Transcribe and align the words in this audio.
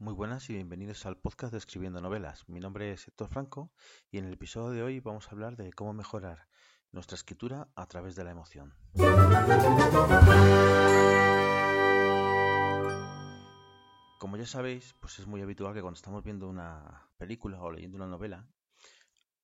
Muy 0.00 0.14
buenas 0.14 0.48
y 0.48 0.54
bienvenidos 0.54 1.04
al 1.04 1.18
podcast 1.18 1.52
de 1.52 1.58
Escribiendo 1.58 2.00
Novelas. 2.00 2.48
Mi 2.48 2.58
nombre 2.58 2.90
es 2.90 3.06
Héctor 3.06 3.28
Franco 3.28 3.70
y 4.10 4.16
en 4.16 4.24
el 4.24 4.32
episodio 4.32 4.70
de 4.70 4.82
hoy 4.82 4.98
vamos 4.98 5.28
a 5.28 5.32
hablar 5.32 5.58
de 5.58 5.74
cómo 5.74 5.92
mejorar 5.92 6.48
nuestra 6.90 7.16
escritura 7.16 7.68
a 7.74 7.84
través 7.84 8.16
de 8.16 8.24
la 8.24 8.30
emoción. 8.30 8.72
Como 14.18 14.38
ya 14.38 14.46
sabéis, 14.46 14.94
pues 15.00 15.18
es 15.18 15.26
muy 15.26 15.42
habitual 15.42 15.74
que 15.74 15.82
cuando 15.82 15.98
estamos 15.98 16.24
viendo 16.24 16.48
una 16.48 17.10
película 17.18 17.60
o 17.60 17.70
leyendo 17.70 17.98
una 17.98 18.06
novela, 18.06 18.48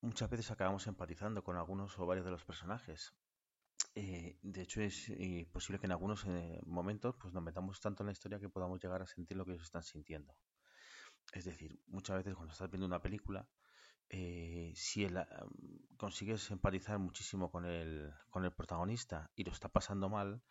muchas 0.01 0.31
veces 0.31 0.51
acabamos 0.51 0.87
empatizando 0.87 1.45
con 1.45 1.59
algunos 1.59 1.99
o 1.99 2.07
varios 2.07 2.25
de 2.25 2.31
los 2.31 2.47
personajes. 2.47 3.13
Eh, 3.99 4.37
de 4.43 4.61
hecho, 4.61 4.83
es 4.83 5.09
eh, 5.09 5.49
posible 5.51 5.79
que 5.79 5.87
en 5.87 5.93
algunos 5.93 6.27
eh, 6.27 6.61
momentos 6.67 7.17
pues, 7.19 7.33
nos 7.33 7.43
metamos 7.43 7.81
tanto 7.81 8.03
en 8.03 8.09
la 8.09 8.13
historia 8.13 8.39
que 8.39 8.51
podamos 8.51 8.79
llegar 8.79 9.01
a 9.01 9.07
sentir 9.07 9.39
lo 9.39 9.47
que 9.47 9.53
ellos 9.53 9.65
están 9.65 9.83
sintiendo. 9.83 10.37
Es 11.33 11.47
decir, 11.47 11.81
muchas 11.87 12.19
veces 12.19 12.35
cuando 12.35 12.53
estás 12.53 12.71
viendo 12.71 12.87
una 12.87 13.01
película, 13.01 13.49
si 14.09 15.05
el, 15.05 15.19
consigues 15.97 16.51
empatizar 16.51 16.99
muchísimo 16.99 17.51
con 17.51 17.65
el, 17.65 18.13
con 18.29 18.45
el 18.45 18.53
protagonista 18.53 19.31
y 19.35 19.45
lo 19.45 19.53
está 19.53 19.71
pasando 19.71 20.11
mal, 20.11 20.43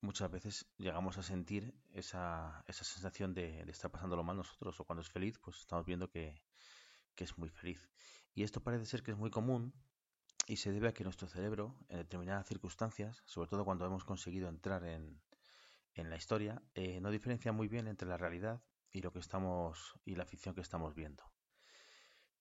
muchas 0.00 0.30
veces 0.30 0.66
llegamos 0.78 1.18
a 1.18 1.22
sentir 1.22 1.78
esa, 1.92 2.64
esa 2.66 2.82
sensación 2.82 3.34
de, 3.34 3.62
de, 3.64 3.70
estar 3.70 3.90
pasándolo 3.90 4.24
mal 4.24 4.38
nosotros, 4.38 4.80
o 4.80 4.84
cuando 4.84 5.02
es 5.02 5.10
feliz, 5.10 5.38
pues 5.38 5.58
estamos 5.58 5.84
viendo 5.84 6.08
que, 6.08 6.42
que 7.14 7.24
es 7.24 7.36
muy 7.36 7.50
feliz. 7.50 7.90
Y 8.34 8.42
esto 8.42 8.62
parece 8.62 8.86
ser 8.86 9.02
que 9.02 9.10
es 9.10 9.18
muy 9.18 9.30
común 9.30 9.74
y 10.46 10.56
se 10.56 10.72
debe 10.72 10.88
a 10.88 10.94
que 10.94 11.04
nuestro 11.04 11.26
cerebro, 11.26 11.76
en 11.88 11.98
determinadas 11.98 12.46
circunstancias, 12.46 13.22
sobre 13.26 13.48
todo 13.48 13.64
cuando 13.64 13.84
hemos 13.84 14.04
conseguido 14.04 14.48
entrar 14.48 14.84
en, 14.84 15.20
en 15.94 16.08
la 16.08 16.16
historia, 16.16 16.62
eh, 16.74 17.00
no 17.00 17.10
diferencia 17.10 17.52
muy 17.52 17.68
bien 17.68 17.88
entre 17.88 18.08
la 18.08 18.16
realidad 18.16 18.62
y 18.92 19.00
lo 19.00 19.12
que 19.12 19.18
estamos 19.18 19.98
y 20.04 20.14
la 20.14 20.24
ficción 20.24 20.54
que 20.54 20.60
estamos 20.60 20.94
viendo. 20.94 21.24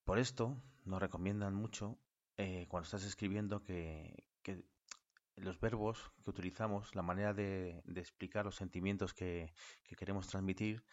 Por 0.04 0.20
esto 0.20 0.62
nos 0.84 1.02
recomiendan 1.02 1.56
mucho 1.56 1.98
eh, 2.38 2.68
cuando 2.70 2.86
estás 2.86 3.04
escribiendo 3.04 3.64
que, 3.64 4.28
que, 4.44 4.64
los 5.38 5.60
verbos 5.60 6.12
que 6.24 6.30
utilizamos, 6.30 6.96
la 6.96 7.02
manera 7.02 7.34
de, 7.34 7.82
de 7.86 8.00
explicar 8.00 8.46
los 8.46 8.56
sentimientos 8.56 9.14
que, 9.14 9.54
que, 9.84 9.96
queremos 9.96 10.28
transmitir, 10.28 10.86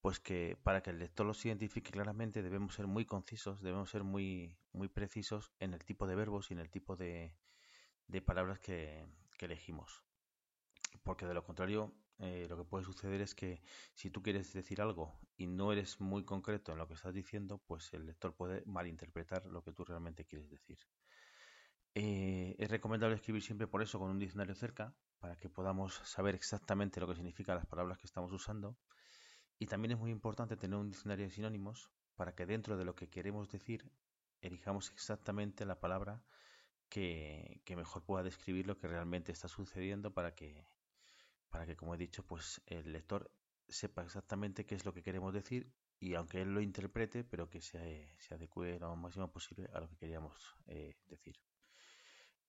pues 0.00 0.18
que 0.18 0.56
para 0.62 0.82
que 0.82 0.90
el 0.90 0.98
lector 0.98 1.26
los 1.26 1.44
identifique 1.44 1.90
claramente 1.90 2.42
debemos 2.42 2.74
ser 2.74 2.86
muy 2.86 3.04
concisos, 3.04 3.60
debemos 3.60 3.90
ser 3.90 4.02
muy, 4.02 4.56
muy 4.72 4.88
precisos 4.88 5.52
en 5.58 5.74
el 5.74 5.84
tipo 5.84 6.06
de 6.06 6.14
verbos 6.14 6.50
y 6.50 6.54
en 6.54 6.60
el 6.60 6.70
tipo 6.70 6.96
de, 6.96 7.36
de 8.06 8.22
palabras 8.22 8.60
que, 8.60 9.06
que, 9.38 9.44
elegimos. 9.44 10.02
Porque 11.02 11.26
de 11.26 11.34
lo 11.34 11.44
contrario, 11.44 11.94
eh, 12.18 12.46
lo 12.48 12.56
que 12.56 12.64
puede 12.64 12.84
suceder 12.84 13.20
es 13.20 13.34
que 13.34 13.62
si 13.94 14.10
tú 14.10 14.22
quieres 14.22 14.52
decir 14.54 14.80
algo 14.80 15.18
y 15.36 15.46
no 15.46 15.72
eres 15.72 16.00
muy 16.00 16.24
concreto 16.24 16.72
en 16.72 16.78
lo 16.78 16.88
que 16.88 16.94
estás 16.94 17.14
diciendo, 17.14 17.58
pues 17.58 17.92
el 17.92 18.06
lector 18.06 18.34
puede 18.34 18.62
malinterpretar 18.64 19.46
lo 19.46 19.62
que 19.62 19.72
tú 19.72 19.84
realmente 19.84 20.24
quieres 20.24 20.48
decir. 20.48 20.78
Eh, 21.94 22.56
es 22.58 22.70
recomendable 22.70 23.16
escribir 23.16 23.42
siempre 23.42 23.66
por 23.66 23.82
eso 23.82 23.98
con 23.98 24.10
un 24.10 24.18
diccionario 24.18 24.54
cerca, 24.54 24.94
para 25.18 25.36
que 25.36 25.50
podamos 25.50 25.94
saber 26.04 26.34
exactamente 26.34 27.00
lo 27.00 27.06
que 27.06 27.16
significan 27.16 27.56
las 27.56 27.66
palabras 27.66 27.98
que 27.98 28.06
estamos 28.06 28.32
usando 28.32 28.78
y 29.60 29.66
también 29.66 29.92
es 29.92 29.98
muy 29.98 30.10
importante 30.10 30.56
tener 30.56 30.78
un 30.78 30.88
diccionario 30.88 31.26
de 31.26 31.30
sinónimos 31.30 31.90
para 32.16 32.34
que 32.34 32.46
dentro 32.46 32.78
de 32.78 32.86
lo 32.86 32.94
que 32.96 33.10
queremos 33.10 33.50
decir 33.50 33.92
elijamos 34.40 34.90
exactamente 34.90 35.66
la 35.66 35.78
palabra 35.78 36.24
que, 36.88 37.60
que, 37.66 37.76
mejor 37.76 38.02
pueda 38.02 38.24
describir 38.24 38.66
lo 38.66 38.78
que 38.78 38.88
realmente 38.88 39.32
está 39.32 39.48
sucediendo 39.48 40.14
para 40.14 40.34
que, 40.34 40.66
para 41.50 41.66
que, 41.66 41.76
como 41.76 41.94
he 41.94 41.98
dicho, 41.98 42.26
pues 42.26 42.62
el 42.66 42.90
lector 42.90 43.30
sepa 43.68 44.02
exactamente 44.02 44.64
qué 44.64 44.74
es 44.74 44.86
lo 44.86 44.94
que 44.94 45.02
queremos 45.02 45.34
decir 45.34 45.70
y 46.00 46.14
aunque 46.14 46.40
él 46.40 46.54
lo 46.54 46.62
interprete, 46.62 47.22
pero 47.22 47.50
que 47.50 47.60
se, 47.60 48.16
se 48.18 48.34
adecue 48.34 48.78
lo 48.78 48.96
máximo 48.96 49.30
posible 49.30 49.68
a 49.74 49.80
lo 49.80 49.88
que 49.90 49.98
queríamos 49.98 50.56
eh, 50.68 50.96
decir. 51.06 51.38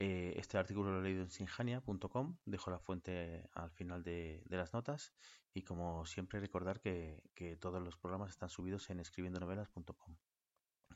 Eh, 0.03 0.33
este 0.39 0.57
artículo 0.57 0.91
lo 0.91 0.99
he 0.99 1.03
leído 1.03 1.21
en 1.21 1.29
sinjania.com, 1.29 2.35
dejo 2.45 2.71
la 2.71 2.79
fuente 2.79 3.47
al 3.53 3.69
final 3.69 4.01
de, 4.01 4.41
las 4.49 4.73
notas 4.73 5.13
y 5.53 5.61
como 5.61 6.07
siempre 6.07 6.39
recordar 6.39 6.79
que, 6.79 7.21
que 7.35 7.55
todos 7.55 7.83
los 7.83 7.97
programas 7.97 8.31
están 8.31 8.49
subidos 8.49 8.89
en 8.89 8.99
escribiendonovelas.com. 8.99 10.17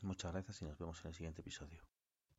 Muchas 0.02 0.32
gracias 0.32 0.60
y 0.62 0.64
nos 0.64 0.76
vemos 0.76 1.04
en 1.04 1.10
el 1.10 1.14
siguiente 1.14 1.42
episodio. 1.42 1.84